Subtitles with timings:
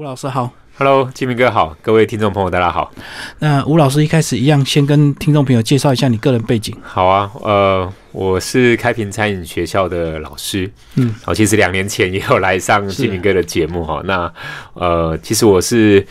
[0.00, 2.90] 吴老师好，Hello，金明哥好，各位听众朋友大家好。
[3.38, 6.74] 那吴老师一开始一样，先跟听众朋友介绍一下你个人背景。
[6.82, 14.00] 好啊，呃，我是开平餐饮学校的老师，嗯，好，其实两年前也有来上金明哥的节目哈。
[14.06, 14.32] 那
[14.72, 16.02] 呃，其实我是，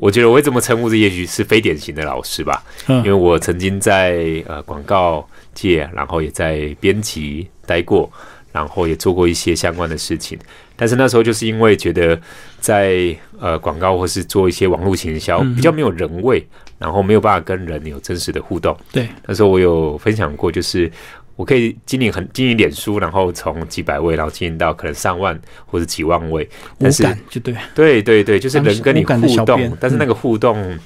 [0.00, 5.24] 我觉得我会这么称呼，这也许是非典型的老师吧，因为我曾经在呃广告
[5.54, 8.10] 界，然后也在编辑待过。
[8.50, 10.36] 然后也做过一些相关的事情，
[10.78, 12.16] 但是那时候就是因为觉得
[12.60, 16.46] 在呃广告或是做一些网络行销比较没有人味，
[16.78, 18.76] 然后没有办法跟人有真实的互动。
[18.92, 20.88] 对，那时候我有分享过，就是
[21.34, 25.36] 我可以经营很经营脸书，然后从几百位，然后经营到可能上万
[25.66, 26.48] 或者几万位。
[26.78, 30.78] 但是就对，对对对，就是人跟你互动，但是那个互动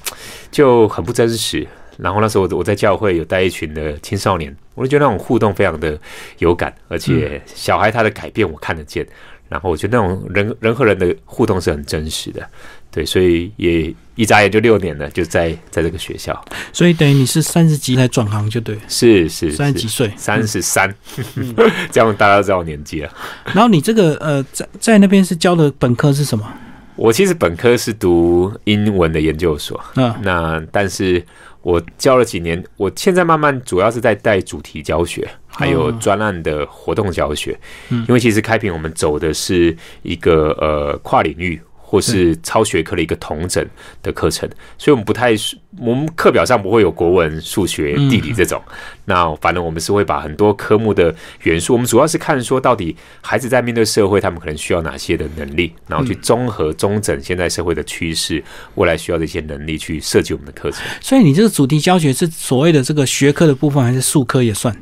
[0.49, 1.67] 就很不真实。
[1.97, 5.95] 然后那时候我我在教会有带一群的青少年，我就觉得那种互动非常的
[6.39, 9.05] 有感，而且小孩他的改变我看得见。
[9.53, 12.43] 然后我觉得那种人人和人的互动是很真实的，
[12.89, 16.43] 对，所以也一眨眼就六年了，就在在这个学校。
[16.71, 20.91] 所以等于你是三十几才转行就对，是是三十几岁，三十三，
[21.93, 23.13] 这样大家都知道年纪了。
[23.53, 26.51] 然后你这个呃，在在那边是教的本科是什么？
[26.95, 31.23] 我其实本科是读英文的研究所，嗯，那但是。
[31.63, 37.59] 我教了几年，我现在慢慢主要是在带主题教学，还有专案的活动教学。
[37.89, 41.59] 因为其实开平我们走的是一个呃跨领域。
[41.93, 43.63] 或是超学科的一个同整
[44.01, 44.49] 的课程，
[44.79, 45.35] 所以我们不太，
[45.77, 48.59] 我们课表上不会有国文、数学、地理这种。
[49.05, 60.83] 那反正我们是会把很多科目的元素，我们主要是看说到底孩子在面对社会，他们可能需要哪些的能力，然后去综合、中整现在社会的趋势，未来需要的一些能力去设计我们的课程。
[60.99, 64.75] 所以你这个主题教学是所谓的这个学科的部分，还是数科也算？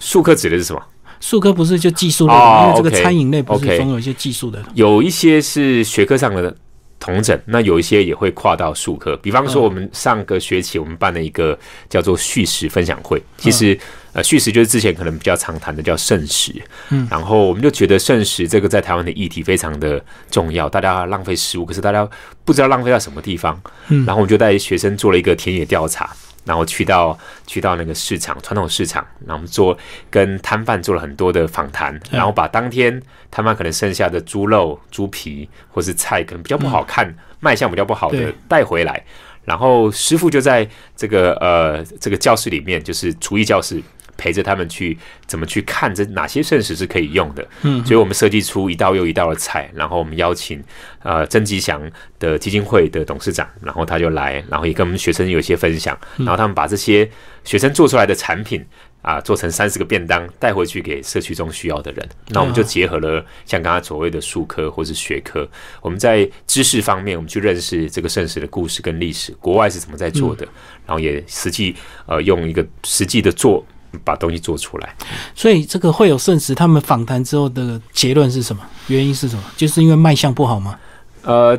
[0.00, 0.82] 数科指的是什么？
[1.22, 4.60] 术科不是就技术类，因为这个餐饮类不是总有一些技术的。
[4.74, 6.54] 有一些是学科上的
[6.98, 9.16] 同整，那有一些也会跨到数科。
[9.18, 11.56] 比方说，我们上个学期我们办了一个
[11.88, 13.22] 叫做叙事分享会。
[13.38, 13.78] 其实，
[14.12, 16.52] 呃，叙事就是之前可能比较常谈的叫圣食。
[16.90, 22.08] 嗯，然后我们就觉得圣食这个在台湾的议题非常的重要，大家浪费食物，可是大家
[22.44, 23.60] 不知道浪费到什么地方。
[23.88, 26.10] 嗯，然后我们就带学生做了一个田野调查。
[26.44, 29.76] 然后去到去到那个市场，传统市场，然后我们做
[30.10, 39.04] 跟摊贩做了很多的访谈，然后把当天摊贩可能剩下的猪肉、猪皮或是菜，可能比较不好看、卖相比较不好的带回来，
[39.44, 43.82] 然后师傅就在这个呃这个教室里面，就是厨艺教室。
[44.16, 44.96] 陪着他们去
[45.26, 50.62] 怎么去看这哪些圣食是可以用的，嗯，所以我们设计出一道又一道的菜，然后我们邀请
[51.02, 51.82] 呃曾吉祥
[52.18, 57.08] 的基金会的董事长，然后他就来，然后也跟我们学生有一些分享，然后他们把这些
[57.44, 58.64] 学生做出来的产品
[59.00, 65.48] 啊做成三十个便当带回去给社区中需要的人，那我们就结合了像刚刚所谓的术科或是学科，
[65.80, 70.46] 我们在知识方面我们去认识这个圣食的故事跟历史，国外是怎么在做的，
[70.86, 71.74] 然后也实际
[72.06, 73.66] 呃用一个实际的做。
[74.04, 74.94] 把东西做出来，
[75.34, 76.54] 所以这个会有圣食。
[76.54, 78.62] 他们访谈之后的结论是什么？
[78.88, 79.42] 原因是什么？
[79.56, 80.78] 就是因为卖相不好吗？
[81.22, 81.58] 呃，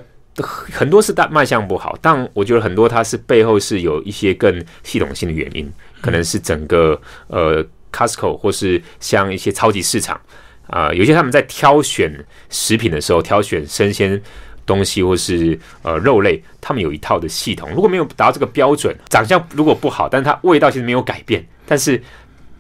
[0.72, 10.20] 很多是大卖相不好，但我觉得很多它是背后是有一些更系统性的原因，可能是整个呃 Costco 或是像一些超级市场
[10.68, 12.14] 啊，有些他们在挑选
[12.50, 14.22] 食品的时候，挑选生鲜
[14.66, 17.70] 东西或是呃肉类，他们有一套的系统。
[17.74, 22.02] 如果没有达到这个标准，长相如果不好，但是它味道其实没有改变，但是。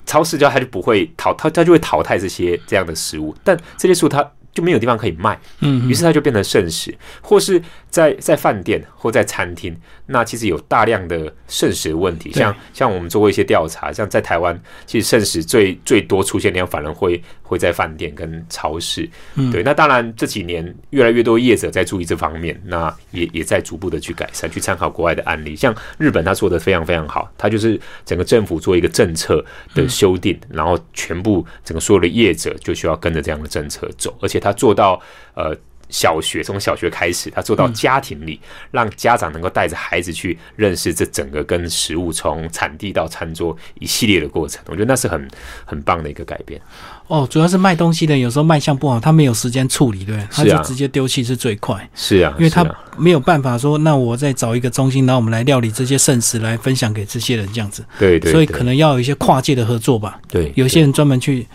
[0.05, 9.75] 超市叫它就不会淘，他他就会淘汰这些这样的食物，但这些食物它就没有地方可以卖，嗯，于是它就变成剩食，或是在在饭店或在餐厅。
[10.05, 19.09] 那其实有大量的剩食的问题，像像我们做过一些调查，像在台湾，其实剩食最最多出现量反而会会在饭店跟超市。
[19.35, 19.49] 嗯。
[19.49, 29.43] 对，那当然这几年越来越多业者在注意这方面，那也也在逐步的去改善，去参考国外的案例，像日本它做的非常非常好，它就是整个政府做一个政策
[29.73, 35.01] 的修订，然后全部整个所有的业者就需要跟着这样的政策走，而且他做到
[35.33, 35.57] 呃。
[35.89, 38.39] 小学从小学开始，他做到家庭里，
[38.71, 44.59] 让家长能够带着孩子去认识这整个跟食物从产地到餐桌一系列的过程。
[44.69, 45.27] 我觉得那是很
[45.63, 46.59] 很棒的一个改变。
[47.05, 51.87] 哦，主要是卖东西的有时候卖相不好，他没有时间处理，对，他就直接丢弃是最快。
[51.93, 52.65] 是啊，因为他
[52.97, 57.85] 没有办法说，那我再找一个中心，然后我们来料理这些剩食来分享给这些人这样子。
[57.99, 60.19] 对对，所以可能要有一些跨界的合作吧。
[60.27, 61.45] 对，有些人专门去。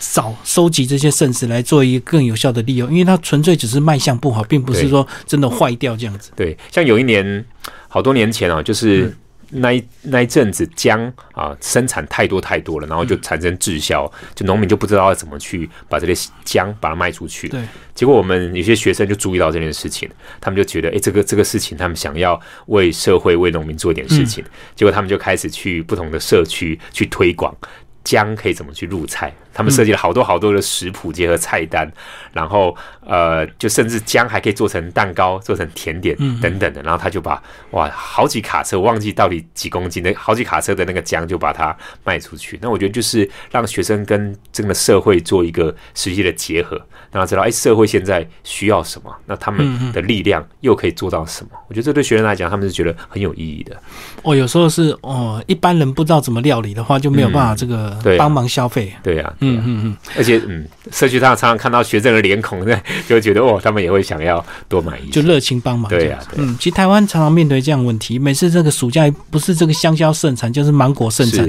[0.00, 6.32] 少收集这些剩食来做一个更有效的利用，因为它纯粹只是卖相不好，并不是说真的坏掉这样子。
[6.34, 7.44] 对，像有一年
[7.86, 9.14] 好多年前啊，就是
[9.50, 17.48] 那一那一阵子姜啊生产太多太多了，然后就产生滞销，就农民就不知道要怎么去把这些姜把它卖出去。
[17.48, 17.60] 对，
[17.94, 20.08] 结果我们有些学生就注意到这件事情，
[20.40, 24.42] 他们就觉得，哎，这个这个事情，他们想要为社会为农民做一点事情，
[24.74, 27.54] 结果他们就开始去不同的社区去推广。
[28.02, 29.30] 姜可以怎么去入菜？
[29.52, 31.90] 他们设计了好多好多的食谱，结合菜单，
[32.32, 32.76] 然后
[33.06, 36.82] 呃，就甚至姜还可以做成蛋糕、做成甜点等等的。
[36.82, 37.42] 然后他就把
[37.72, 42.58] 哇，好几卡车，我忘记到底几公斤的好几卡车的那个姜就把它卖出去。
[42.62, 46.76] 那我觉得就是让学生跟这个社会做一个实际的结合，
[47.10, 51.50] 让他知道哎，社会现在需要什么，那他们的力量又可以做到什么？
[51.68, 53.76] 我觉得这对学生来讲，他们是觉得很有意义的。
[54.22, 58.92] 哦，有时候是哦，一般人不知道怎么料理的话，就没有办法这个帮忙消费。
[59.02, 59.34] 对呀。
[59.40, 62.74] 嗯嗯嗯，而且嗯，社区上常常看到学生的脸孔，那
[63.08, 65.88] 就会觉得哦，他们也会想要多买一点，就热情帮忙。
[65.90, 71.48] 对呀，嗯，其实台湾常常面对这样问题，每次这个暑假不是这个香蕉盛产，就是芒果盛产，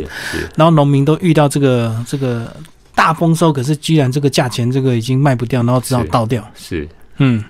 [0.55, 2.55] 然后农民都遇到这个这个
[2.95, 6.45] 大丰收，可是居然这个价钱这个已经卖不掉，然后只好倒掉。
[6.55, 6.87] 是，
[7.17, 7.43] 嗯。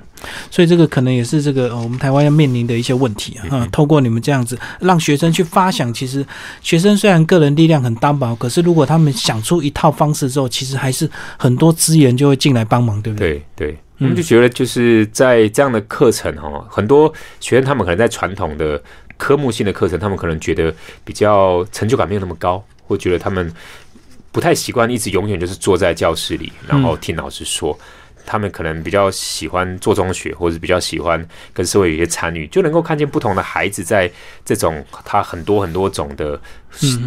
[0.49, 3.67] 所以这个可能也是这个我们台湾要面临的一些问题啊。
[3.71, 6.25] 透过你们这样子，让学生去发想，其实
[6.61, 13.43] 学生虽然个人力量很单薄，可是如果他们想出一套方式之后，其实还是很多资源就会进来帮忙，对不对？
[13.55, 18.81] 对对，我们就觉得就是在这样的课程哦，很多学生他们可能在传统的
[19.17, 20.73] 科目性的课程，他们可能觉得
[21.03, 23.51] 比较成就感没有那么高，或觉得他们
[24.31, 27.77] 不太习惯一直永远就是坐在教室里，然后听老师说。
[28.25, 34.09] 他们可能比较喜欢做中学，或者比较喜欢跟社会有一些参与，就能够看见不同的孩子在
[34.45, 36.39] 这种他很多很多种的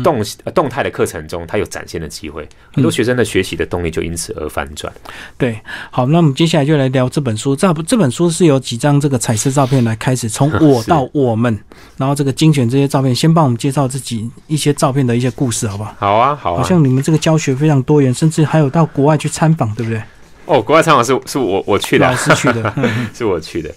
[0.02, 0.22] 动
[0.54, 2.46] 动态的课程中，他有展现的机会。
[2.72, 4.92] 很多学生的学习的动力就因此而翻转。
[5.38, 5.58] 对，
[5.90, 7.54] 好，那我们接下来就来聊这本书。
[7.54, 11.58] 这这本书是由几张这个彩色照片来开始，从我到我们，
[11.96, 15.94] 然后这个精选这些照片，先帮我们介绍自己一些照片的一些故事，好不好？
[15.98, 16.62] 好啊，好啊。
[16.62, 20.02] 好像你们这个教学非常多元，甚至还有到国外去参访，对不对？
[20.46, 22.74] 哦，国外参访是是我我去的，老师去的，
[23.14, 23.70] 是我去的。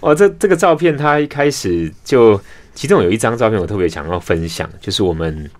[0.00, 2.40] 哦，这这个照片，他一开始就
[2.74, 5.50] 其中有一张照片，我特别想要分享，就是我们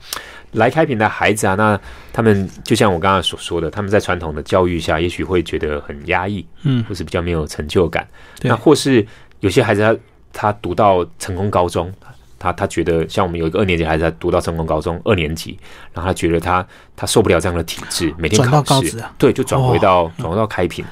[0.52, 1.78] 来开平的孩子啊，那
[2.12, 8.06] 他们就像我刚刚所说的，他们在传统的教育下，也许会觉得很压抑，嗯，或是比较没有成就感。
[8.42, 9.06] 那或是
[9.40, 9.96] 有些孩子他
[10.32, 11.92] 他读到成功高中。
[12.40, 15.56] 他他觉得像我们有一个二年级孩子，他读到成功高中二年级，
[15.92, 16.66] 然后他觉得他
[16.96, 20.82] 他受不了这样的体制，每天考试，对，就转回到转回到开平。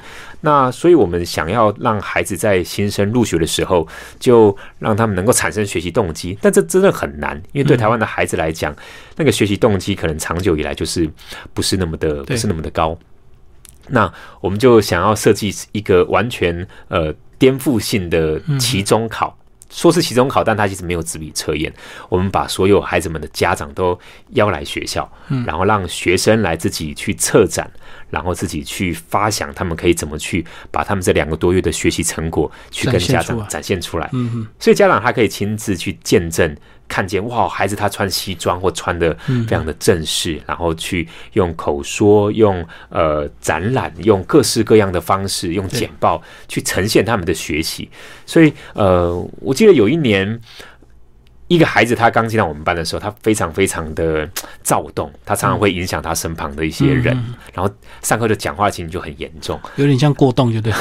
[0.41, 3.85] 那所以我们想要让孩子在新生入学的时候，
[4.19, 8.73] 就让他们能够产生学习动机，但这真的很难，因为对台湾的孩子来讲，
[9.17, 11.09] 那个学习动机可能长久以来就是
[11.53, 12.97] 不是那么的不是那么的高。
[13.87, 14.09] 那
[14.39, 19.35] 我们就想要设计一个完全呃颠覆性的期中考。
[19.69, 21.71] 说是期中考，但他其实没有纸笔测验。
[22.09, 23.97] 我们把所有孩子们的家长都
[24.29, 25.09] 邀来学校，
[25.45, 27.69] 然后让学生来自己去策展，
[28.09, 34.09] 然后自己去发想，他们可以怎么去把他们这两个多月的学习成果去跟家长展现出来。
[34.13, 36.55] 嗯所以家长他可以亲自去见证。
[36.87, 39.15] 看见哇，孩子他穿西装或穿的
[39.47, 47.87] 非常的正式，然后去用口说、用呃展览、用各式各样的方式、用简报去呈现他们的学习。
[48.25, 50.41] 所以呃，我记得有一年。
[51.49, 54.29] 一个孩子，他刚进到我们班的时候，他非常非常的
[54.63, 57.07] 躁动，他常常会影响他身旁的一些人，
[57.53, 57.69] 然后
[58.01, 60.71] 上课的讲话情绪就很严重，有点像过动，就对。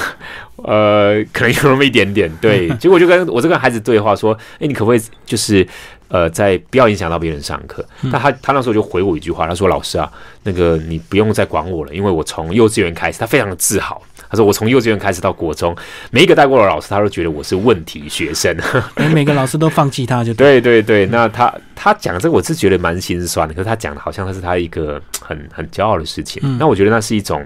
[0.57, 2.69] 呃，可能有那么一点点，对。
[2.77, 5.67] 结果就跟我这个孩子对话说：“哎，你可不可以就是
[6.09, 10.11] 呃，在不要影响到别人上课？”那他他那时候就回我一句话，他说：“老师啊，
[10.43, 15.75] 那个你不用再管我了，因为我从幼稚园开始，他非常的自豪。”他说：“我从幼稚园开始到国中，
[16.11, 18.55] 每一个带过的老师，他都觉得我是问题学生。
[19.15, 21.07] 每个老师都放弃他，就对对对。
[21.07, 23.55] 那他他讲这个，我是觉得蛮心酸的。
[23.55, 26.43] 可是他讲的好像他是他一个很很骄傲的事情。
[26.59, 27.43] 那我觉得那是一种，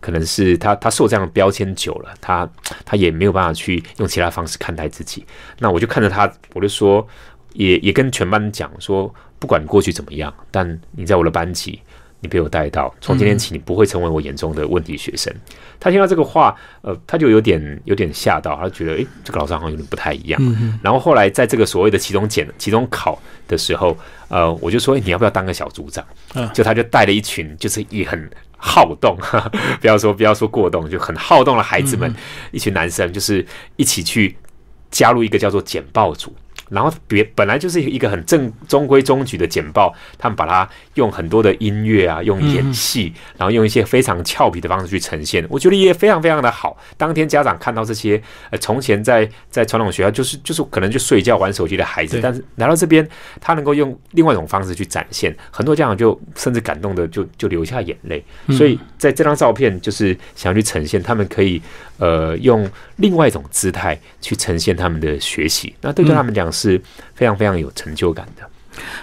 [0.00, 2.48] 可能是他他受这样的标签久了，他
[2.84, 5.26] 他也没有办法去用其他方式看待自己。
[5.58, 7.04] 那我就看着他，我就说，
[7.54, 11.80] 也也跟全班讲说，不管过去怎么样，但你在我的班级。”
[12.24, 15.30] 你被我带到，从今天起，你不会成为我眼中的问题学生。
[15.78, 20.40] 他听到这个话，呃，他就有点有点吓到，他觉得，诶，这个老师好像有点不太一样。
[20.82, 23.94] 然后后来在这个所谓的期中检、期中考的时候，
[24.28, 26.02] 呃，我就说，你要不要当个小组长？
[26.54, 29.14] 就他就带了一群，就是也很好动，
[29.82, 32.14] 不要说不要说过动，就很好动的孩子们，
[32.52, 33.44] 一群男生，就是
[33.76, 34.34] 一起去
[34.90, 36.34] 加入一个叫做简报组。
[36.70, 46.76] 然后别本来就是一个很正中规中矩的简报，他们把它用很多的音乐啊，用演戏，然后用一些非常俏皮的方式去呈现，我觉得也非常非常的好。
[46.96, 53.06] 当天家长看到这些，呃，从前在在传统学校就是就是可能就睡觉玩手机的孩子，但是来到这边，
[53.40, 58.24] 他能够用另外一种方式去展现，很多家长就甚至感动的就就流下眼泪。
[58.52, 61.60] 所以在这张照片就是想要去呈现，他们可以
[61.98, 62.66] 呃用
[62.96, 66.53] 另外一种姿态去呈现他们的学习，那对对他们讲。
[66.54, 66.80] 是
[67.14, 68.42] 非常非常有成就感的，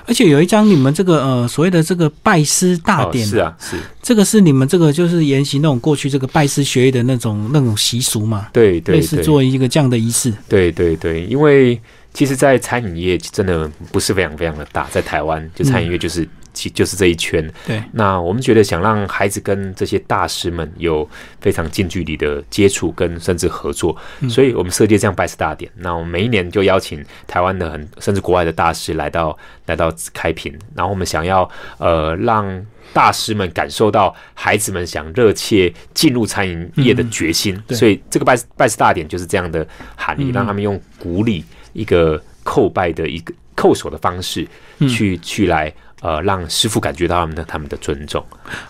[0.05, 8.48] 而且有一张你们这个呃所谓的这个拜师大典，是啊，是这个是你们这个就是沿袭那种过去这个拜师学艺的那种那种习俗嘛？
[8.53, 10.34] 对对，类似作为一个这样的仪式。
[10.48, 11.79] 对对对，因为
[12.13, 16.27] 其实，在餐饮业真的不是非常非常的大，在台湾就餐饮业就是。
[16.53, 17.81] 其就是这一圈，对。
[17.93, 21.08] 那我们觉得想让孩子跟这些大师们有
[21.39, 23.96] 非常近距离的接触，跟甚至合作，
[24.29, 25.72] 所以我们设计这样拜师大典。
[25.77, 39.65] 那我们每一年就邀请台湾的很甚至国外的大师来到来到开平，然后我们想要呃让大师们感受到孩子们想热切进入餐饮业的决心，所以这个拜拜师大典就是这样的
[39.96, 44.46] 含义，让他们用鼓励一个叩拜的一个叩首的方式
[44.89, 45.74] 去去来。
[46.01, 48.22] 呃，让师傅感觉到他们的他们的尊重，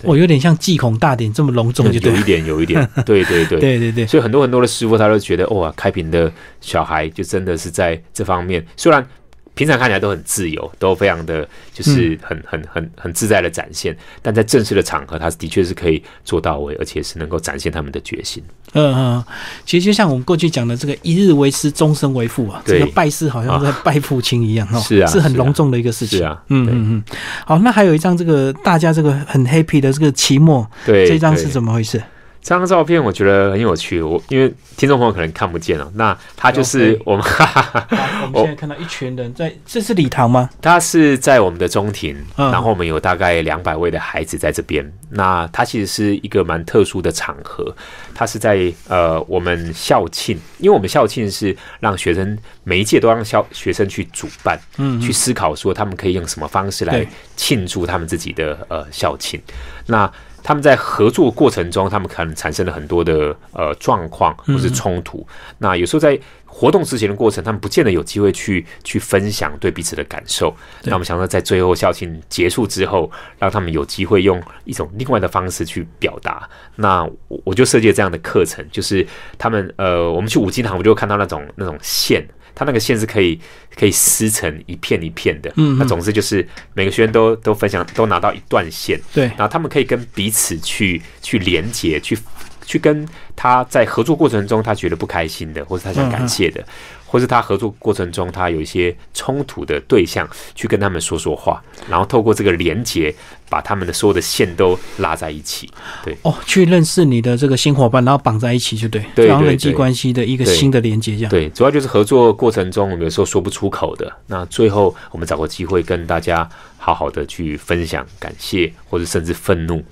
[0.03, 9.03] 我有点像祭孔大典这么隆重，就有一点，有一点，对 对对，对对对，所以很多很多的师傅他都觉得，哇，开平的小孩就真的是在这方面，虽然。
[9.53, 18.41] 平常看起来都很自由，都非常的就是很很很很自在的展现，但在正式的场合，他的确是可以做到位，而且是能够展现他们的决心。
[18.73, 19.23] 嗯嗯，
[19.65, 26.25] 其实就像我们过去讲的这个“一日为师，终身为父”啊，这个拜师好像在拜父亲一样哈，是啊，是很隆重的一个事情。
[26.25, 26.41] 啊。
[26.47, 27.03] 嗯嗯嗯，
[27.45, 32.01] 好，那还有一张这个大家这个很 happy 的这个期末，对，这张是怎么回事？
[32.41, 35.89] 这张照片我觉得很有趣，我因为听众朋友可能看不见了。
[35.93, 37.23] 那他就是我们，
[38.33, 40.49] 我们现在看到一群人在，这是礼堂吗？
[40.59, 44.91] 他是在我们的中庭，然后我们有大概两百位的孩子在这边。
[45.11, 47.75] 那他其实是一个蛮特殊的场合，
[48.15, 57.05] 他是在呃我们校庆，因为我们校庆是让学生每一届都让校学生去主办，嗯，去思考说他们可以用什么方式来
[57.35, 59.39] 庆祝他们自己的呃校庆。
[59.85, 60.11] 那
[60.43, 65.25] 他们在合作过程中，他们可能产生了很多的呃状况或是冲突。
[65.57, 70.53] 那有时候在活动之前的过程，他们不见得有机会去去分享对彼此的感受。
[70.83, 76.49] 那我们想说，在最后校庆结束之后，让他们有机会用一种另外的方式去表达。
[76.75, 79.05] 那我就设计了这样的课程，就是
[79.37, 82.27] 他们呃，我们去五金行，我就看到那种那种线。
[82.53, 83.39] 它那个线是可以
[83.75, 92.17] 可以撕成一片一片的，嗯，那总之就是每个学员都都分享，都拿到一段线，对，然后他们可以跟彼此去去连接，去
[92.65, 96.63] 去跟他在合作过程中他觉得不开心的，或者他想感谢的。
[97.05, 100.25] 或是他合作过程中，他有一些冲突的对象，
[100.55, 103.13] 去跟他们说说话，然后透过这个连接，
[103.49, 105.69] 把他们的所有的线都拉在一起。
[106.05, 111.29] 对哦，去认识你的这个新伙伴，然后绑在一起，就对，对人际关系的一个新的连接，这样。
[111.29, 119.83] 对，主要就是合作过程中，我们有时候说不出口的，那最后我们找个机会跟大家好好的去分享，感谢或者甚至愤怒。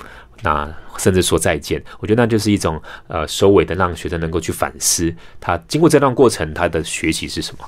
[0.41, 7.65] 那甚至说再见，我觉得那就是一种呃收尾的，让学生能够去反思他经过这段过程他的学习是什么。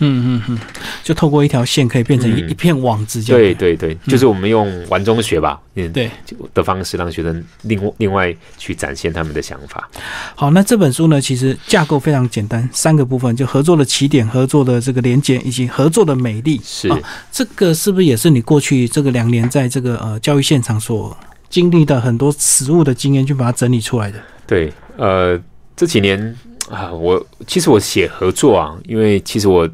[0.00, 0.58] 嗯嗯嗯，
[1.04, 6.10] 就透过一条线可以变成一一片网子，对对对，就是我们用玩中学吧，嗯，对
[6.52, 9.88] 的方式让学生另外另外去展现他们的想法。
[10.34, 16.60] 好，那这本书呢，其实架构非常简单，三个部分，就合作的起点、合作的这个连接以及合作的美丽。
[16.64, 16.90] 是，
[17.30, 21.16] 这个是不是也是你过去这个两年在这个呃教育现场所？
[21.54, 24.18] 经历的很多实物的经验，去把它整理出来的。
[24.44, 25.40] 对，呃，
[25.76, 26.36] 这几年
[26.68, 29.70] 啊，我其实我写合作啊，因为其实我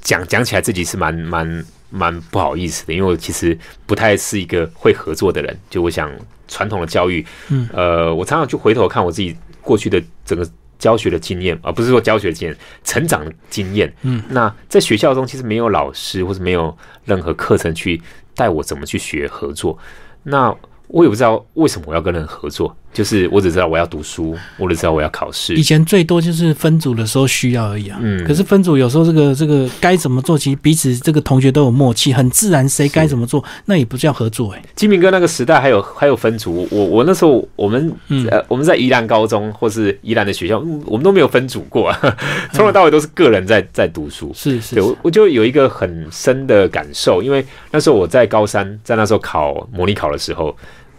[0.00, 3.54] 讲讲起来自己是蛮蛮蛮不好意思的，因为我其实
[3.84, 5.54] 不太是一个会合作的人。
[5.68, 6.10] 就我想
[6.48, 13.94] 传统的教育，嗯，呃，我常常去回头看我自己过去的整个教学的经验，而不是说教学经验、成长的经验。
[14.00, 18.00] 嗯，那在学校中其实没有老师或者没有任何课程去
[18.34, 19.76] 带我怎么去学合作。
[20.22, 20.56] 那
[20.88, 25.54] 我也不知道为什么我要跟人合作，就是我只知道我要读书，我只知道我要考试。
[25.54, 27.98] 以前最多就是分组的时候需要而已啊。
[28.00, 28.24] 嗯。
[28.24, 34.62] 可是分组有时候这个这个该怎么做，其实彼此这个同学都有默契，很自然，谁该怎么做，那也不叫合作哎。
[34.74, 37.94] 金明哥那个时代还有还有分组，我我那时候我们
[38.30, 41.92] 呃我们在宜兰高中或是宜兰的学校，我们都没有分组过，
[42.52, 44.32] 从头到尾都是个人在在读书。
[44.34, 44.74] 是是。
[44.76, 50.56] 对，我我就有一个很深的感受，因为那时候我在高三，在那时候考模拟考的时候。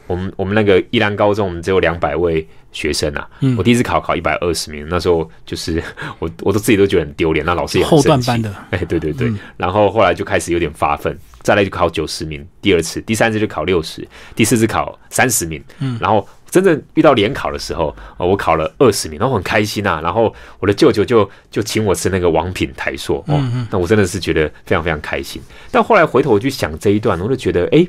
[0.09, 3.29] 我们我们那个宜兰高中，我们只有两百位学生啊。
[3.55, 5.81] 我第一次考考一百二十名，那时候就是
[6.17, 9.31] 我我都自己都觉得很丢脸，那老师也后段班的， 哎，对对对。
[9.55, 16.27] 然后后来就开始有点发奋，再来就考九十名，第二次、第三次就考六十，第四次考三十名，嗯，然后。
[16.51, 20.01] 真正遇到联考的时候，我考了二十名，然后很开心啊。
[20.01, 23.39] 然后我的舅舅就就请我吃那个王品台硕，哦，
[23.69, 25.39] 那我真的是觉得非常非常开心。
[25.69, 27.85] 但后来回头去想这一段，我就觉得，哎，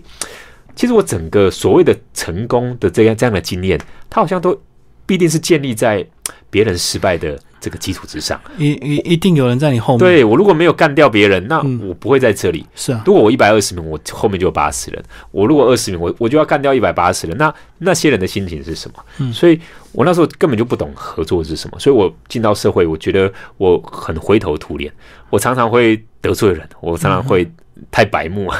[0.80, 4.58] 其实我整个所谓的成功的这样这样的经验，它好像都
[5.04, 6.02] 必定是建立在
[6.49, 7.38] 别人失败的。
[7.60, 9.99] 这个基础之上，一一一定有人在你后面。
[9.99, 12.64] 对我如果没有干掉别人，那我不会在这里。
[12.75, 15.04] 是啊，如果我一百二十名，我后面就有八十人。
[15.30, 17.37] 我如果二十名，我我就要干掉一百八十人。
[17.37, 19.04] 那那些人的心情是什么？
[19.18, 19.60] 嗯，所以
[19.92, 21.78] 我那时候根本就不懂合作是什么。
[21.78, 24.90] 所以我进到社会，我觉得我很灰头土脸。
[25.28, 27.46] 我常常会得罪人，我常常会
[27.90, 28.50] 太白目，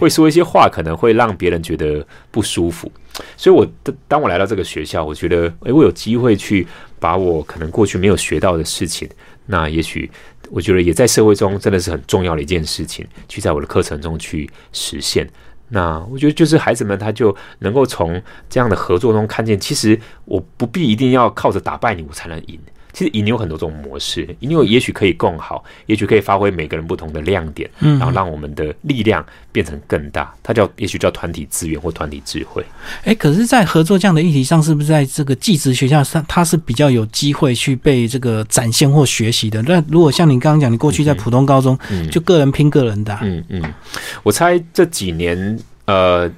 [0.00, 2.90] 会说一些话，可能会让别人觉得不舒服。
[3.36, 3.66] 所以，我
[4.06, 6.66] 当我来到这个学校，我觉得，诶，我有机会去。
[6.98, 9.06] 把我可能过去没有学到的事情，
[9.44, 10.10] 那也许
[10.50, 15.28] 我觉得也在社会中真的是很重要的一件事情，去在我的课程中去实现。
[15.68, 22.58] 那我觉得就是孩子们他就能够从这样的合作中看见，其实我不必一定要靠着打败你我才能赢。
[22.96, 29.22] 其实赢有很多种模式，赢也许可以更好，也许可以发挥每个人不同的亮点，然后让我们的力量
[29.52, 30.34] 变成更大。
[30.42, 32.64] 它叫也许叫团体资源或团体智慧。
[33.04, 39.60] 哎，可是，在合作这样的议题上，是不是在这个技职学校上，它是比较有机会去被这个展现或学习的？
[39.64, 41.78] 那如果像你刚刚讲，你过去在普通高中，
[42.10, 43.18] 就个人拼个人的。
[43.20, 43.74] 嗯嗯，
[44.22, 46.32] 我猜这几年，呃。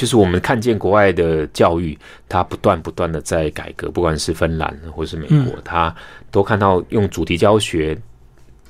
[0.00, 5.94] 就是我们看见国外的教育，它不断不断的在改革，不管是芬兰或是美国，它
[6.30, 7.94] 都看到用主题教学，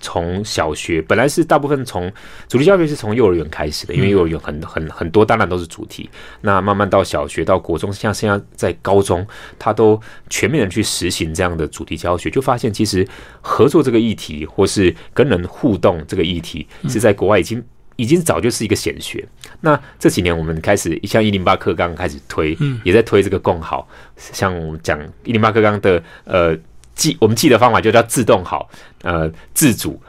[0.01, 2.13] 从小学本来是大部分从
[2.49, 6.11] 主题教学是从幼儿园开始的，因为幼儿园很很很多当然都是主题，
[6.41, 9.25] 那慢慢到小学到国中，像现在在高中，
[9.57, 13.07] 它都全面的去实行这样的主题教学，就发现其实
[13.41, 17.63] 合作这个议题，或是跟人互动这个议题，是在国外已经。
[17.97, 19.23] 已经早就是一个显学。
[19.61, 23.87] 那这几年我们开始像一零八课纲开始推，也在推这个共好。
[24.17, 26.57] 像我们讲一零八课纲的呃
[26.95, 28.69] 记，我们记的方法就叫自动好，
[29.03, 30.01] 呃自主，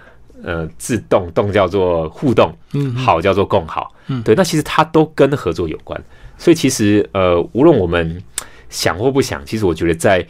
[0.44, 4.34] 呃自动动叫做互动，嗯，好叫做共好，嗯，对。
[4.36, 6.02] 那其实它都跟合作有关。
[6.38, 8.22] 所以其实呃，无论我们
[8.70, 10.26] 想或不想，其实我觉得在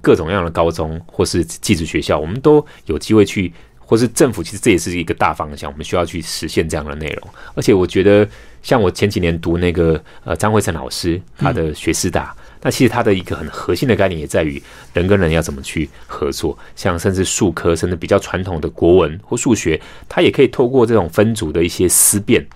[0.00, 3.52] 各种各样的高中或是寄宿学校，我们都有机会去。
[3.88, 7.28] 或是政府，其实这也是一个大方向，我们需要去实现这样的内容。
[7.54, 8.28] 而且我觉得，
[8.62, 14.62] 像我前几年读那个呃张惠成老师他的学思大，那其实他的一个很核心的概念也在于
[14.92, 16.58] 人跟人要怎么去合作。
[16.76, 22.46] 像甚至数科，甚至比较传统的国文或数学，它也可以透过这种分组的一些思辨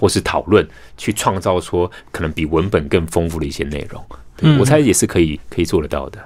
[0.00, 0.66] 或是讨论，
[0.98, 4.04] 去创造说可能比文本更丰富的一些内容。
[4.58, 6.18] 我猜也是可以可以做得到的。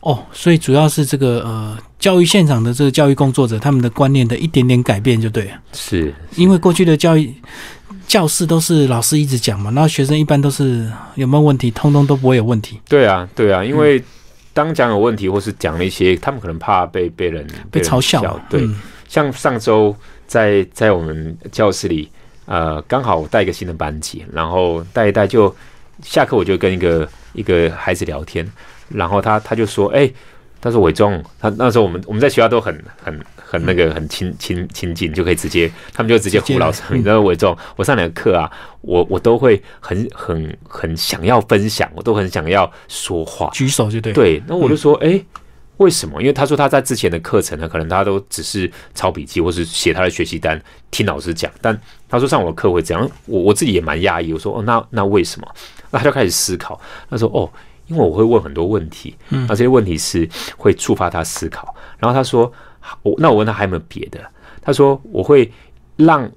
[0.00, 5.50] 哦，所以主要是这个呃，教育现场的这个教育工作者，他们的观念的一点点改变就对了。
[5.72, 7.34] 是，因为过去的教育
[8.06, 12.80] 教室都是老师一直讲嘛，然后学生一般都是有没有问题，通通都不会有问题。
[12.88, 14.02] 对啊，对啊，因为
[14.54, 18.40] 当讲有问题，或是讲了一些，他们可能怕被被人被嘲笑。
[18.48, 18.66] 对，
[19.06, 19.94] 像上周
[20.26, 22.08] 在在我们教室里，
[22.46, 25.54] 呃，刚好带一个新的班级，然后带一带就
[26.02, 28.50] 下课，我就跟一个一个孩子聊天。
[28.88, 30.10] 然后他他就说：“哎，
[30.60, 44.12] 他说伟忠，他那时候我们我们在学校都很很很那个很亲亲亲近，就可以直接他们就直接呼老师，你知道伟忠，我上两个课啊，我我都会很很很想要分享，我都很想要说话，举手就对。
[44.12, 45.24] 对，那我就说，哎，
[45.80, 46.20] 为什么？
[46.20, 51.50] 因为他说他在之前的课程呢，可能他都只是抄笔记或是写他的学习单，听老师讲。
[51.60, 54.32] 但他说上我的课会这样，我我自己也蛮讶异。
[54.32, 55.48] 我说，哦，那那为什么？
[55.90, 56.80] 那他就开始思考。
[57.10, 57.50] 他说，哦。”
[57.90, 61.74] 因为我会问很多问题，那这些问题是会触发他思考。
[61.98, 62.44] 然后他说
[63.02, 64.20] ：“我那我问他还有没有别的？”
[64.62, 65.50] 他说：“我会
[65.96, 66.30] 让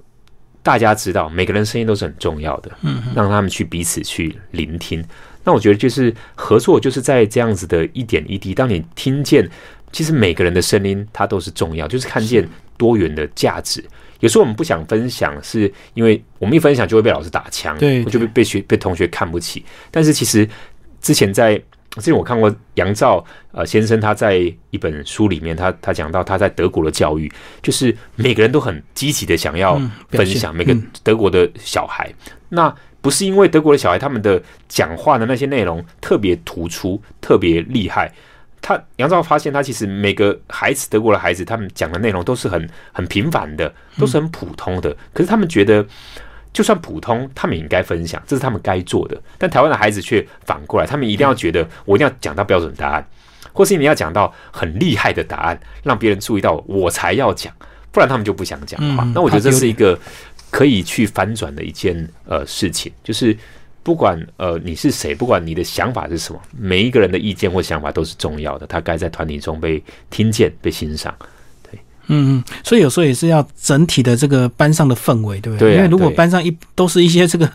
[0.64, 5.00] 大家知道，每个人声音都是很重要的，嗯，让他们去彼此去聆听。
[5.44, 9.48] 那我觉得就是合作，就是在这样子的一点一滴，当你听见，
[9.92, 13.84] 其实每个人的声音它都是重要，就是看见多元的价值。
[14.20, 19.64] 有时候我们不想分享，是因为我们一分享就会被老师打枪，对，就被被学被同学看不起。
[19.90, 20.48] 但是其实。
[21.04, 21.54] 之前在
[21.96, 24.38] 之前我看过杨照呃先生他在
[24.70, 27.30] 一本书里面，他他讲到他在德国的教育，
[27.60, 29.78] 就是每个人都很积极的想要
[30.08, 32.10] 分享每个德国的小孩，
[32.48, 38.10] 那不是因为德国的小孩他们的讲话的那些内容特别突出特别厉害，
[38.62, 45.86] 他杨照发现他其实每个孩子德国的孩子他们讲的内容都是很很平凡的，都是很普通的，可是他们觉得
[46.50, 49.20] 就算普通，他们也应该分享，这是他们该做的。
[49.36, 53.06] 但台湾的孩子却反过来，他们一定要觉得我一定要讲到标准答案，
[53.52, 57.52] 或是你要讲到很厉害的答案，让别人注意到我才要讲，
[57.92, 59.06] 不然他们就不想讲话。
[59.14, 59.98] 那我觉得这是一个
[60.54, 63.36] 可以去反转的一件呃事情，就是
[63.82, 71.12] 不管呃你是谁，不管你的想法是什么，每一个人的意见或想法都是重要的，他该在团体中被听见、被欣赏。
[72.06, 75.74] 嗯嗯，所以有时候也是要整体的这个班上的氛围，对不对？
[75.74, 77.50] 因为如果班上一都是一些这个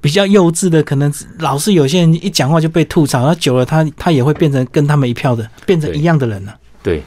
[0.00, 6.54] 比较幼稚的，可能老是有些人一讲话就被吐槽，那久了他他也会变成跟他们一票的，变成一样的人了。
[6.82, 7.00] 对，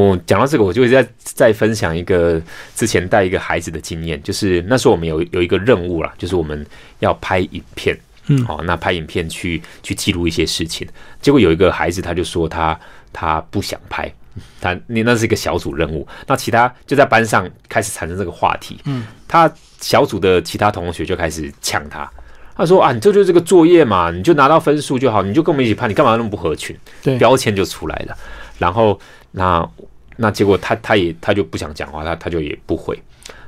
[0.00, 2.40] 我讲到这个，我就会再再分享一个
[2.74, 6.64] 之前带一个孩子的经验，就是那时候我们有有一个任务啦，就是我们
[7.00, 10.88] 要拍影片，嗯，好，那拍影片去去记录一些事情，
[11.20, 12.78] 结果有一个孩子他就说他
[13.12, 14.10] 他不想拍。
[14.62, 18.78] 他你那是一个小组任务，那其他就在班上开始产生这个话题。
[18.86, 22.10] 嗯，他小组的其他同学就开始呛他，
[22.56, 26.74] 他说啊，你这就是这个作业嘛，你就拿到分数就好，你就跟我们一起拍，你干嘛那么不合群？
[27.02, 28.16] 对，标签就出来了。
[28.58, 28.98] 然后
[29.30, 29.68] 那
[30.16, 33.00] 那结果他他也他就不想讲话，他他就也不回。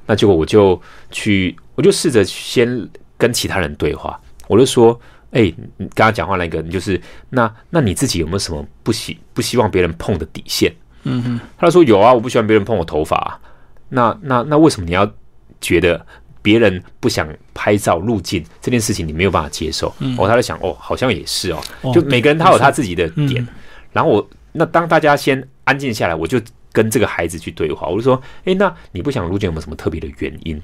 [0.06, 4.98] 那结果我就去，我就试着先跟其他人对话，我就说。
[5.34, 10.72] 哎，你刚刚讲话那个，你就是那那你自己有没有什么不希不希望别人碰的底线？
[11.02, 13.40] 嗯哼，他说有啊，我不喜欢别人碰我头发。
[13.88, 15.12] 那那那为什么你要
[15.60, 16.06] 觉得
[16.40, 19.88] 别人不想拍照入镜这件事情你没有办法接受？
[20.16, 21.60] 哦，他在想哦，好像也是哦，
[21.92, 23.44] 就每个人他有他自己的点。
[23.92, 26.40] 然后我那当大家先安静下来，我就
[26.72, 30.60] 跟这个孩子去对话，我就说，哎，那你不想入境有没有什么特别的原因？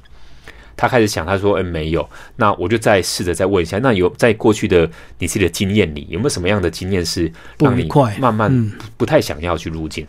[0.77, 7.87] 他开始想，他说：“哎，没有。”那我就再试着再问一下，那有在过去的你自己的经验里，有没有什么样的经验是让你
[8.19, 10.07] 慢慢不太想要去入境？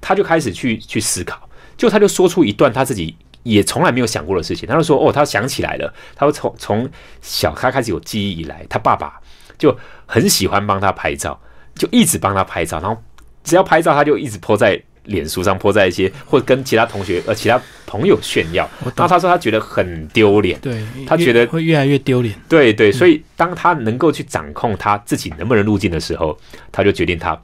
[0.00, 4.68] 他就开始去去思考，就他就说出一段他自己也从来没有想过的事情。
[4.68, 5.92] 他就说：“哦，他想起来了。
[6.14, 6.88] 他说从从
[7.20, 9.20] 小他开始有记忆以来，他爸爸
[9.58, 11.40] 就很喜欢帮他拍照，
[11.74, 13.02] 就一直帮他拍照，然后
[13.44, 26.34] 只要拍照，他就一直泼在。”脸书上泼在一些，或者跟其他同学呃其他朋友炫耀，然后他说他觉得很丢脸，对他觉得会越来越丢脸，对对，所以当他能够去掌控他自己能不能入境的时候，
[26.72, 27.38] 他就决定他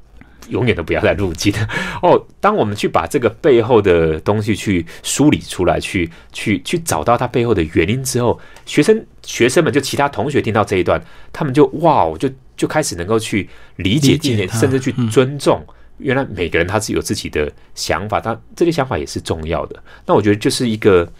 [0.48, 1.52] 永远都不要再入境。
[2.00, 10.98] 哦，当我们去把这个背后的东西去梳理出来，去去去找到他背后的原因之后，学生学生们就其他同学听到这一段，
[11.30, 15.62] 他们就哇，就就开始能够去理解今天，甚至去尊重。
[16.00, 19.82] 原来每个人他是有自己的想法，他这些想法也是重要的。
[20.06, 21.10] 那我觉得就是一个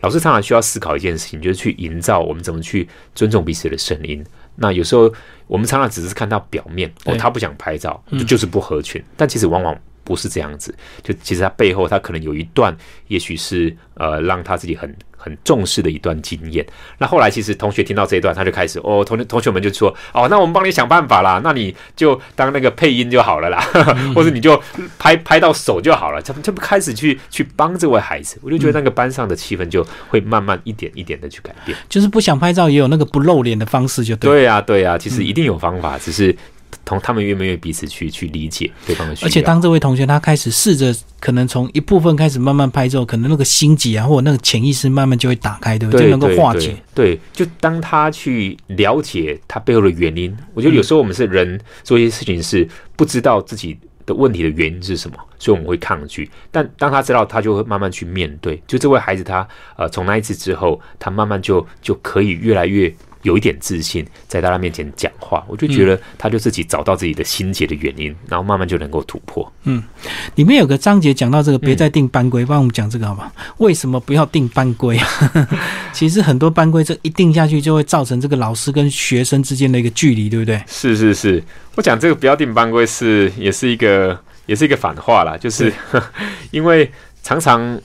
[0.00, 4.24] 老师常常需要思考一件事情，就是去营造我们怎么去尊重彼此的声音。
[4.56, 5.12] 那有时候
[5.46, 9.78] 我们常常只是看到表面，哦，他不想拍照，就就是不合群，但其实往往。
[10.08, 12.74] 不是这样子，就其实他背后他可能有一段，
[13.08, 16.66] 也许是呃让他自己很很重视的一段经验。
[16.96, 23.60] 那后来其实同学听到这一段，他就开始哦，同学同学们就说哦，那我们帮你想办法啦，那你就当那个配音就好了啦，
[24.16, 24.58] 或者你就
[24.98, 26.22] 拍拍到手就好了。
[26.22, 31.76] 他们就开始去去帮这位孩子，我就觉得那个班上的气氛就会慢慢一点一点的去改变。
[31.90, 34.30] 就是不想拍照也有那个不露脸的方式，就对。
[34.30, 36.34] 对呀对呀，其实一定有方法，只是。
[36.84, 39.28] 同他们愿不愿意彼此去去理解对方的需要？
[39.28, 46.04] 而且当这位同学他开始试着，可能从一部分开始慢慢拍之后，可能那个心结啊，或者那个潜意识慢慢就会打开，对不对？
[46.04, 46.74] 就能够化解。
[46.94, 53.76] 对，就当他去了解他背后的原因，我觉得有时候我们是人做一些事情是不知道自己
[54.06, 56.30] 的问题的原因是什么，所以我们会抗拒。
[56.50, 58.62] 但当他知道，他就会慢慢去面对。
[58.66, 62.94] 就这位孩子，他呃，从那一次之后，他慢慢就就可以越来越。
[63.22, 69.52] 有一点自信，在大家面前讲话，我就觉得他就自己找到自己的心结的原因，然后慢慢就能够突破。
[69.64, 69.82] 嗯，
[70.36, 73.30] 里面有个章节讲到这个，别再定班规，帮我们讲这个好吗？
[73.58, 75.08] 为什么不要定班规啊？
[75.92, 80.62] 其实很多班规这一定下去，就会造成这个老师跟学生之间的一个距离，对不对？
[80.66, 81.42] 是是是，
[81.74, 85.72] 我讲这个不要定班规是也是一个也是一个反话啦，就是
[86.52, 86.90] 因为
[87.22, 87.80] 常常。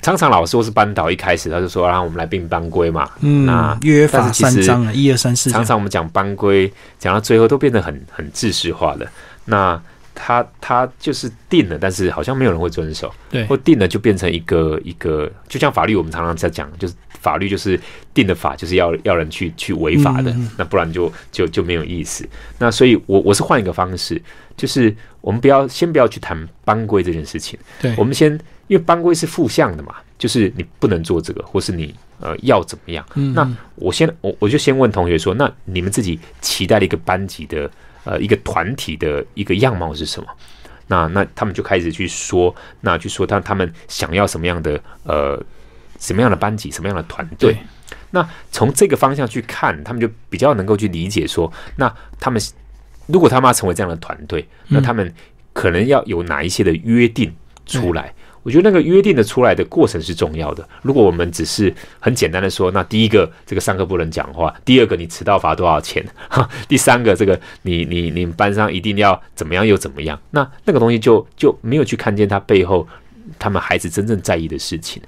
[0.00, 3.10] 常常老师或是班导一开始他就说，让我们来定班规嘛。
[3.20, 5.50] 嗯，那约法三章啊，一二三四。
[5.50, 9.06] 常常我们讲班规，讲到最后都变得很很制式化了。
[9.44, 9.80] 那
[10.14, 13.12] 他他就是定了，但是好像没有人会遵守。
[13.30, 17.78] 对，或定了就变成一个一个，就像法律，我们常常在讲，就是法律就是
[18.14, 22.28] 定的法，就是要要人去去违法的，那不然就就就没有意思。
[22.58, 24.20] 那所以，我我是换一个方式，
[24.56, 27.58] 就是我们不要先不要去谈班规这件事情。
[27.80, 28.38] 对，我们先。
[28.68, 33.04] 因为班规是负向的嘛，就是你不能做这个，或是你呃要怎么样？
[33.34, 37.70] 那我先我我就先问同学说，那你们自己期待的一个班级的
[38.04, 40.28] 呃一个团体的一个样貌是什么？
[40.88, 45.42] 那那他们就开始去说，那去说他他们想要什么样的呃
[45.98, 47.56] 什么样的班级，什么样的团队。
[48.10, 52.40] 那从这个方向去看，他们就比较能够去理解说，那他们
[53.06, 55.12] 如果他们要成为这样的团队，那他们
[55.52, 58.12] 可能要有哪一些的约定出来。
[58.42, 60.68] 我觉得那个约定的出来的过程是重要的。
[60.82, 72.86] 如果我们只是很简单的说，那第一个这个上课不能讲话，第二个你迟到罚多少钱，哈 第三个这个你你你们班上一定要怎么样又怎么样，那那个东西就就没有去看见它背后。
[73.38, 75.02] 他们孩子真正在意的事情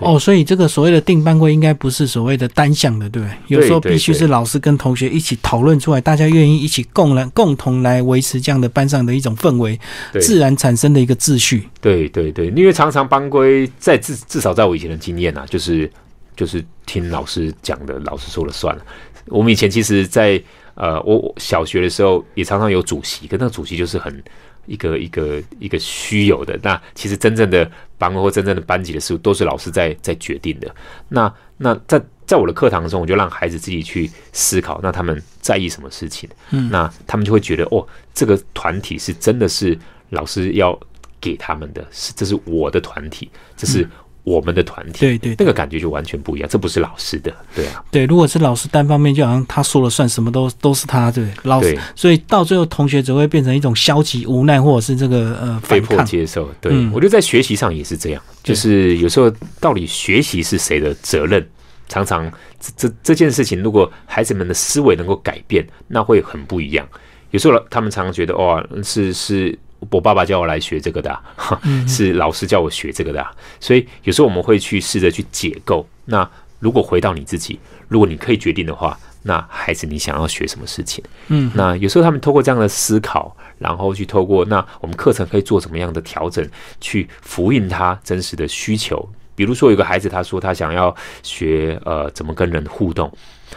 [0.00, 3.36] 哦，所以这个所谓的定班规应该不是所谓的单向的，对不对？
[3.48, 9.78] 有时候必须是老师跟同学一起讨论出来，大家愿意一起共来共同来维持这样的班上的一种氛围，
[10.20, 11.68] 自然产生的一个秩序。
[11.80, 15.90] 对对对，因为常常班规在至至少在我以前的经验啊，就是
[16.36, 18.82] 就是听老师讲的，老师说了算了。
[19.26, 20.42] 我们以前其实，在
[20.74, 24.22] 呃，我小学的时候也常常有主席，可那个主席就是很。
[24.66, 30.74] 一个一个一个虚有的，那其实真正的班或真正的班级的事，都是老师在在决定的。
[31.08, 36.28] 那那在在我的课堂中，我就让孩子自己去思考，那他们在意什么事情？
[36.50, 39.78] 嗯，那他们就会觉得，哦，这个团体是真的是
[40.10, 40.78] 老师要
[41.20, 43.88] 给他们的，是这是我的团体，这是。
[44.30, 46.48] 我们的团体，对对，那个感觉就完全不一样。
[46.48, 48.06] 这不是老师的，对啊，对。
[48.06, 56.48] 如果是老师单方面，就好像他说了算，什么都都是他，对老师，所以到最后同学只会变成一种消极、无奈，或者是这个呃被迫接受。
[56.60, 61.44] 对我觉得在学习上也是这样，就是有时候到底学习是谁的责任？
[61.88, 66.86] 常常这这这件事情，如果孩子们的思维能够改变，那会很不一样。
[67.32, 69.58] 有时候他们常常觉得，哇，是是。
[69.88, 71.18] 我爸爸叫我来学这个的，
[71.88, 73.26] 是老师叫我学这个的，
[73.58, 75.86] 所以有时候我们会去试着去解构。
[76.04, 81.02] 那如果回到你自己，如果你可以决定的话，那孩子你想要学什么事情？
[81.28, 86.46] 嗯，那有时候他们透过这样的思考，然后去透过那我们课程可以做什么样的调整，
[86.80, 89.08] 去复印他真实的需求。
[89.34, 93.10] 比如说有个孩子他说他想要学呃怎么跟人互动，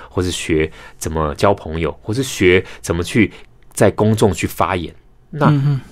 [0.09, 3.31] 或是学怎么交朋友，或是学怎么去
[3.73, 4.93] 在公众去发言。
[5.33, 5.47] 那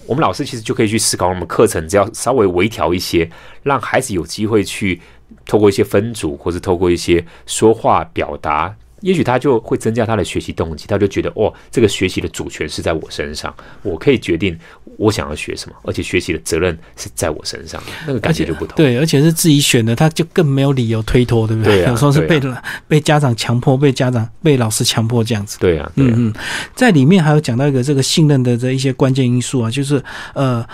[0.05, 3.29] 我们老师其实就可以去思考，我们课程只要稍微微调一些，
[3.63, 5.01] 让孩子有机会去
[5.45, 8.75] 透过一些分组，或是透过一些说话表达。
[9.01, 14.57] 也许他就会增加他的学习动机，他就觉得哦，这个学习的主权是在我身上，我可以决定
[14.97, 18.75] 我想要学什么，而且学习的责任是在我身上，那个感觉就不同。
[18.75, 21.81] 对，而且是自己选的，他就更没有理由推脱，对不对？
[21.81, 22.41] 有时候是被
[22.87, 25.57] 被家长强迫，被家长被老师强迫这样子。
[25.59, 26.33] 对啊，嗯嗯，
[26.75, 30.65] 在里面还有讲到一个这个信任的这一些关键因素啊，就是呃。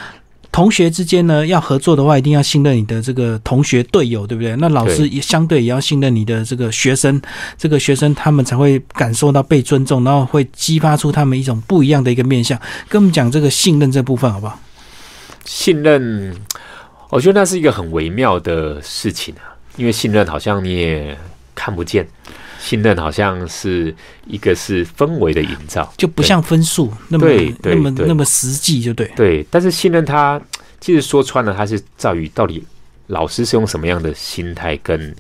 [0.57, 4.55] 同学之间呢，要合作的话，一定要信任你的这个同学队友，对不对？
[4.55, 7.21] 那老师也相对也要信任你的这个学生，
[7.59, 12.59] 这个学生他们才会感受到被尊重，然后会激发出他们一种不一样的一个面相。
[12.89, 14.59] 跟我们讲这个信任这部分好不好？
[15.45, 16.35] 信任，
[17.11, 21.15] 我觉得那是一个很微妙的事情啊，因为信任好像你也
[21.53, 22.07] 看不见。
[22.67, 27.25] 信任好像是一个是氛围的营造，就不像分数那么
[27.63, 29.09] 那么那么实际，就对。
[29.15, 30.41] 对，但是信任他，
[30.81, 32.61] 其实说穿了，他是在于到底
[33.07, 35.15] 老师是用什么样的心态跟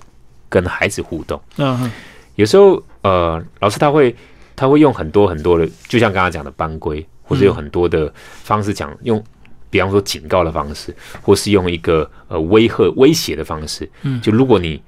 [0.49, 1.41] 跟孩子互动。
[1.55, 1.89] 嗯，
[2.35, 4.13] 有时候呃，老师他会
[4.53, 9.23] 他会用很多很多的，就像刚刚讲的班规，或者有很多的方式讲，用
[9.69, 13.89] 比方说警告的方式，或是用一个呃威吓威胁的方式。
[14.01, 14.81] 嗯，就如果你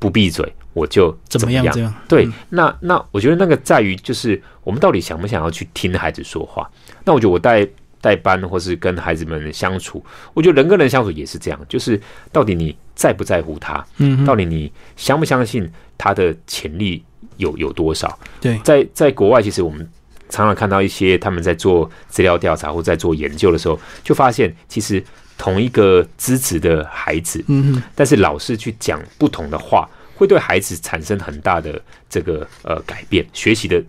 [0.00, 0.52] 不闭嘴。
[0.72, 1.94] 我就怎么样？
[2.06, 6.70] 对，那那我觉得那个在于就是我们到底想不想要去听孩子说话？
[7.04, 7.66] 那我觉得我带
[8.00, 13.84] 带班或是跟孩子们相处，我觉得人跟人相处也是这样，就是到底你在不在乎他？
[13.96, 17.02] 嗯，到底你相不相信他的潜力
[17.36, 18.16] 有有多少？
[18.40, 19.86] 对，在在国外，其实我们
[20.28, 25.04] 常常看到一些他们在做资料调查或在做研究的时候，就发现其实
[25.40, 29.88] 同一个资质的孩子，嗯，但是老师去讲不同的话。
[30.14, 33.82] 会对孩子产生很大的这个呃改变，学习的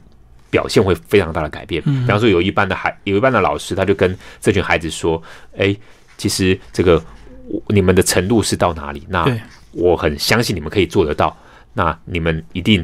[0.49, 1.83] 表现会非常大的改变。
[1.83, 5.21] 比方说，有一班的孩，有一班的老师，他就跟这群孩子说
[5.59, 5.75] ：“哎，
[6.17, 7.03] 其实这个
[7.67, 9.05] 你们的程度是到哪里？
[9.09, 9.27] 那
[9.73, 11.35] 我很相信你们可以做得到。
[11.73, 12.81] 那你们一定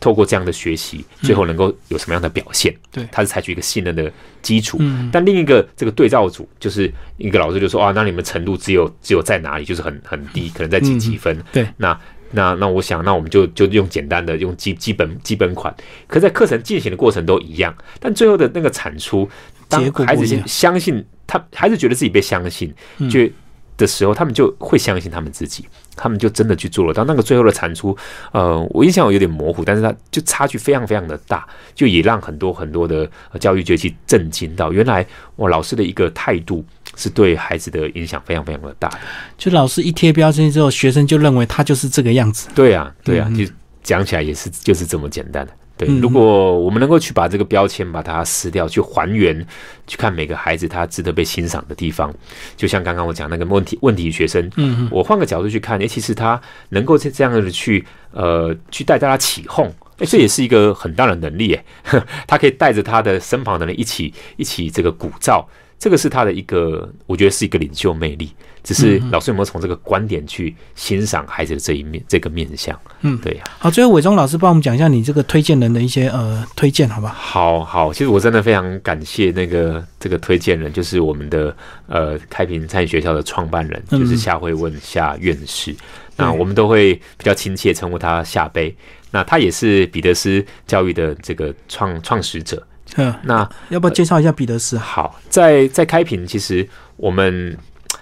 [0.00, 2.74] 透过这样的学习，最后能够有什么样的表现？
[2.90, 4.10] 对，他是采取一个信任的
[4.42, 4.80] 基础。
[5.12, 9.64] 但另一个这个对照组，就是一个老师就说：啊，那你们程度只有只有在哪里？
[9.64, 11.40] 就是很很低，可能在几几分？
[11.52, 11.96] 对，那。
[12.32, 15.74] 那那我想，那我们就就用简单的用基基本基本款，
[16.06, 19.28] 可在课程进行的过程都一样，但最后的那个产出，
[19.68, 22.72] 当孩子相信他，孩子觉得自己被相信，
[23.10, 23.28] 就
[23.76, 26.94] 的时候，他们就会相信他们自己，他们就真的去做了。
[26.94, 27.96] 到那个最后的产出，
[28.32, 35.04] 呃，我印象有点模糊，但是它就差距非常非常的大，就也让很多很多的教育界去震惊到，原来
[35.36, 36.64] 我老师的一个态度
[36.96, 38.90] 是对孩子的影响非常非常的大。
[39.36, 42.48] 就老师一贴标签之后，学生就认为他就是这个样子。
[42.54, 43.44] 对啊，对啊，就
[43.82, 45.52] 讲起来也是就是这么简单的。
[45.80, 49.46] 对，如果我们能够去把这个标签把它撕掉，去还原，
[49.86, 52.12] 去看每个孩子他值得被欣赏的地方，
[52.54, 56.38] 就像刚刚我讲那个问题问题学生，嗯，我换个角度去看，哎，其实他
[56.68, 61.64] 能够这这样的去呃去带大家起哄，哎，这也是一个很大的能力，哎，
[62.28, 65.42] 他可以带着他的身旁的人一起一起这个鼓噪。
[65.78, 68.30] 这个是他的一个，我觉得是一个领袖魅力。
[68.62, 72.78] 只是老师有没有从这个观点去欣赏孩子的这一面，这个面相？
[73.00, 73.44] 嗯，对呀。
[73.58, 77.14] 好，最后伟忠老师帮我们讲一下你这个推荐人的一些呃推荐，好吧？
[77.16, 81.54] 好好，其实我真的非常感谢那个这个推荐人，就是我们的
[81.86, 85.74] 呃开平餐饮学校的创办人，就是夏慧问夏院士。
[86.16, 88.74] 那我们都会比较亲切称呼他夏杯。
[89.10, 92.64] 那他也是彼得斯教育的这个创创始者。
[92.96, 94.76] 嗯，那要不要介绍一下彼得斯？
[94.76, 97.56] 好，在在开平，其实我们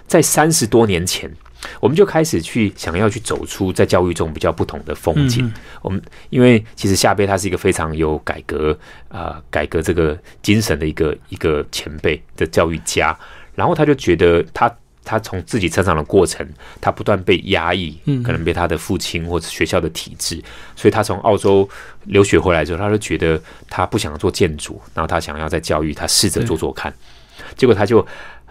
[0.09, 1.31] 在三十多年前，
[1.79, 5.49] 我们就开始去想要去走出在教育中比较不同的风景。
[5.81, 13.17] 我们因为其实夏贝他是一个非常有改革啊改革这个精神的一个一个前辈的教育家，
[13.55, 14.69] 然后他就觉得他。
[15.01, 16.47] 他从自己成长的过程，
[16.79, 20.39] 他不断被压抑，可能被他的父亲或者学校的体制，
[20.75, 21.67] 所以他从澳洲
[22.03, 26.93] 留学回来之后，他就觉得他不想做建筑，然后他想要在教育，他试着做做看，
[27.57, 28.05] 结果他就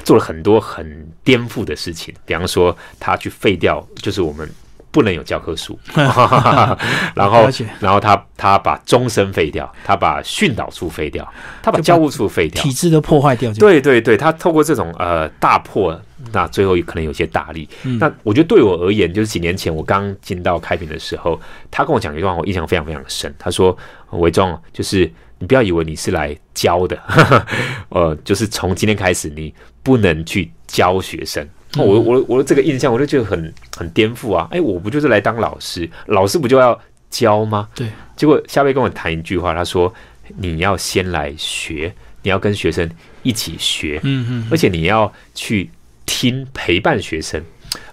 [0.05, 4.49] 做了很多很颠覆的事情，比方说他去废掉，就是我们。
[4.91, 7.47] 不能有教科书， 然后，
[7.79, 11.31] 然后他他把终身废掉，他把训导处废掉，
[11.63, 13.53] 他把教务处废掉，体制都破坏掉。
[13.53, 15.97] 对对对，他透过这种呃大破，
[16.33, 17.69] 那最后可能有些大力。
[18.01, 21.39] 那我觉得对我而言，就是几年前我刚进到开平的时候，
[21.71, 23.33] 他跟我讲一段话，我印象非常非常深。
[23.39, 23.77] 他说
[24.13, 27.01] ：“伟忠，就是你不要以为你是来教的，
[27.91, 31.47] 呃，就是从今天开始，你不能去教学生。”
[31.77, 34.49] 我我我的这个印象，我就觉得很很颠覆啊！
[34.51, 36.79] 哎，我不就是来当老师，老师不就要
[37.11, 37.69] 教吗？
[37.75, 37.87] 对。
[38.17, 39.93] 结果夏威跟我谈一句话，他说
[40.39, 42.91] ：“你要先来学，你要跟学生
[43.23, 45.71] 一起学，嗯嗯，而且你要去
[46.07, 47.45] 听陪伴学生，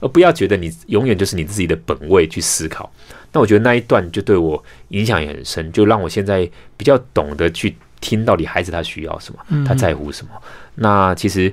[0.06, 2.92] 而不要觉得你永远就是你自己的本位去思考。”
[3.34, 10.32] 那我觉得那一段就对我影响也很深，就让我现在比较懂得去听到底孩子他需要什么，他在乎什么。
[10.76, 11.52] 那其实。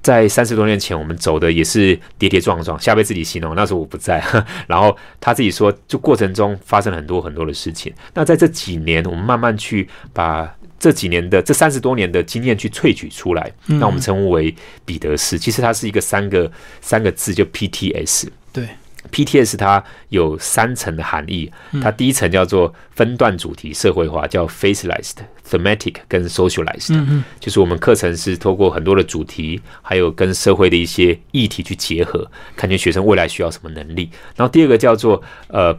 [0.00, 2.78] 在三十多年前，我们走的也是跌跌撞撞。
[2.78, 4.24] 下辈自己形容，那时候我不在，
[4.68, 7.92] 然后他自己说，就过程中发生了很多很多的事情。
[8.14, 15.38] 那在这几年，我们慢慢去把这几年的这三十多年的经验去萃取出来，那我们称为彼得斯。
[15.38, 18.28] 其实它是一个三个三个字，就 PTS。
[18.52, 18.68] 对。
[19.12, 25.14] PTS 它有三层的含义，它第一层叫做分段主题社会化，叫 Facelized、
[25.48, 34.10] Thematic 跟 Socialized，就是我们课程是透过很多的主题，还有跟社会的一些议题去结合，看见学生未来需要什么能力。
[34.36, 35.72] 然后第二个叫做呃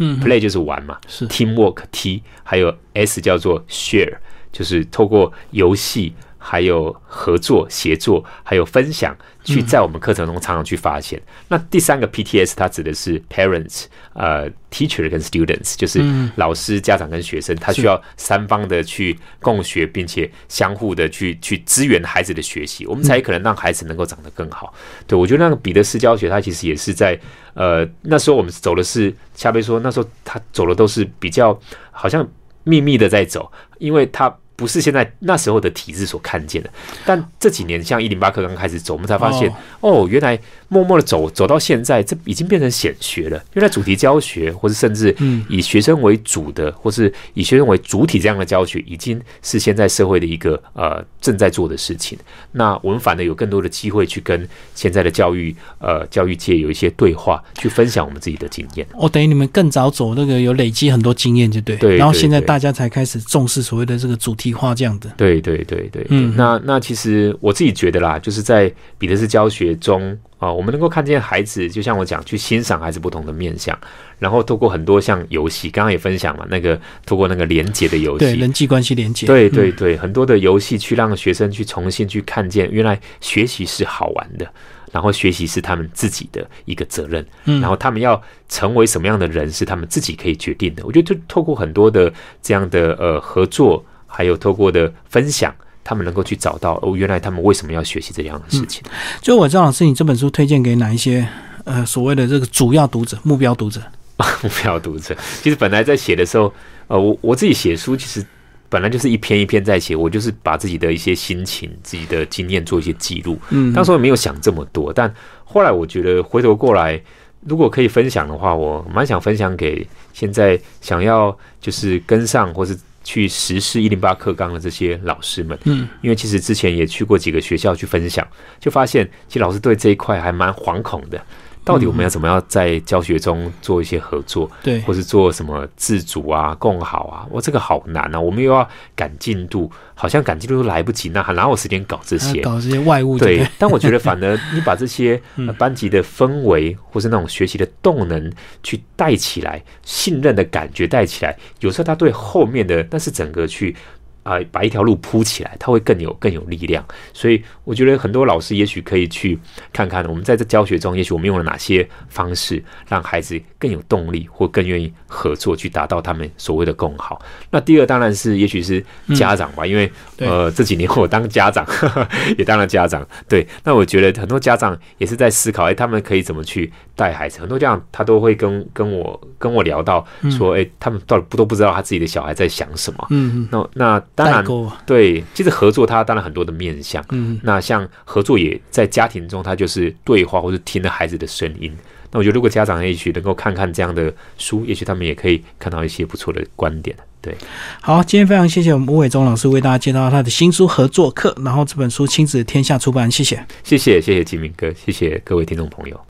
[0.00, 4.16] Play，Play 就是玩嘛，是 Teamwork T，还有 S 叫做 Share，
[4.50, 6.14] 就是透过游戏。
[6.42, 11.20] 还有合作、协作，还有分享，去在我们课程中常常去发现。
[11.48, 16.02] 那第三个 PTS，它指的是 parents、呃 teacher 跟 students，就是
[16.36, 24.72] 老师、家长跟学生，他需要三方的去共学，并且相互的去去支援孩子的学习，我们才可能让孩子能够长得更好。
[25.06, 27.20] 对我觉得那个彼得斯教学，他其实也是在
[27.52, 32.26] 呃那时候我们走的是夏贝说，那时候他走的都是比较好像
[32.64, 34.34] 秘密的在走，因为他。
[34.60, 36.68] 不是现在那时候的体制所看见的，
[37.06, 40.38] 但这几年像一零八课刚开始走，我们才发现哦，原来
[40.70, 43.44] 默默的走走到现在，这已经变成显学了。
[43.54, 45.14] 原来主题教学，或者甚至
[45.48, 52.16] 以学生为主的，或是以学生为主体这样的教学，已经是现在社会的一个呃正在做的事情。
[52.52, 58.86] 那我们反而有更多的机会去跟现在的教育呃教育界有一些对话，去分享我们自己的经验。
[58.92, 61.74] 哦，等于你们更早走那个有累积很多经验，就对。
[61.76, 61.96] 对。
[61.96, 64.50] 然后现在大家才开始重视所谓的这个主题。
[64.50, 73.78] 化这样的，对对对对，嗯，那那其实我自己觉得啦，就是在彼得斯教学中啊，我们能够看见孩子，就像我讲，去欣赏孩子不同的面相，
[74.18, 84.50] 然后透过很多像游戏，刚刚也分享嘛，那个透过那个连接的游戏，对人际关系连接，对对对，很多的游戏去让学生去重新去看见，原来学习是好玩的，
[84.90, 90.84] 然后学习是他们自己的一个责任，嗯，然后他们要成为什么样的人是他们自己可以决定的。
[90.86, 93.84] 我觉得就透过很多的这样的呃合作。
[94.12, 98.82] 还有透过的分享，他们能够去找到哦，原来他们为什么要学习这样的事情。
[99.20, 101.26] 就我张老师，你这本书推荐给哪一些
[101.64, 103.80] 呃所谓的这个主要读者、目标读者？
[104.42, 106.52] 目标读者，其实本来在写的时候，
[106.88, 108.22] 呃，我我自己写书其实
[108.68, 113.38] 本来就是一篇一篇在写，我就是把自己的一些心情、自己的经验做一些记录。
[113.48, 115.10] 嗯，当时我没有想这么多，但
[115.42, 117.00] 后来我觉得回头过来，
[117.46, 125.58] 如果可以分享的话，我蛮想分享给现在想要就是跟上或是去实施一零八课纲的这些老师们。
[125.64, 128.26] 嗯，因为其实之前也去过几个学校去分享，
[128.58, 131.20] 就发现其实老师对这一块还蛮惶恐的。
[131.64, 137.26] 到底我们要怎么样在教学中做一些合作，对，或是做什么自主啊、共好啊？
[137.30, 138.20] 我这个好难啊！
[138.20, 142.40] 我们又要赶进度，好像赶进度都来不及，那还哪有时间搞这些？
[142.40, 143.18] 搞这些外物？
[143.18, 143.46] 对。
[143.58, 145.20] 但我觉得，反而你把这些
[145.58, 148.32] 班级的氛围，或是那种学习的动能，
[148.62, 153.76] 去带起来，信任的感觉带起来，有时候他对后面的，那是整个去。
[154.22, 156.84] 啊，把一条路铺起来，它会更有更有力量。
[157.12, 159.38] 所以我觉得很多老师也许可以去
[159.72, 167.20] 看看，我们在这教学中，也许我们用了哪些方式，让孩子更有动力，或更愿意合作，去达到他们所谓的更好。
[167.50, 171.66] 那第二当然是，也许是家长吧，因为呃这几年我当家长
[172.36, 173.46] 也当了家长，对。
[173.64, 177.40] 那我觉得很多家长也是在思考，哎，他们可以怎么去带孩子？
[177.40, 183.06] 很多家长他都会跟跟我跟我聊到说，哎，他们到底不都不知道他自己的小孩在想什么？
[183.08, 184.02] 嗯，那那。
[184.24, 184.44] 当然，
[184.86, 187.04] 对，其实合作它当然很多的面向。
[187.10, 191.72] 嗯，那像合作也在家庭中，它就是对话或者听了孩子的声音。
[192.12, 196.96] 那我觉得，如果家长也许能够看看这样的书，也许他们也可以看到一些不错的观点。
[197.22, 197.36] 对，
[197.80, 206.00] 好，今天非常谢谢我们吴伟忠老师为大家介绍他的新书《合作课》，然后这本书亲子天下出版，谢谢，谢谢，谢谢金明哥，谢谢各位听众朋友。